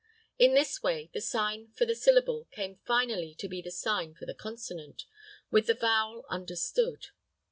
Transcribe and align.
In 0.39 0.55
this 0.55 0.81
way 0.81 1.11
the 1.13 1.21
sign 1.21 1.73
for 1.73 1.85
the 1.85 1.93
syllable 1.93 2.45
came 2.45 2.79
finally 2.85 3.35
to 3.35 3.47
be 3.47 3.61
the 3.61 3.69
sign 3.69 4.15
for 4.15 4.25
the 4.25 4.33
consonant, 4.33 5.05
with 5.51 5.67
the 5.67 5.75
vowel 5.75 6.25
understood. 6.27 7.09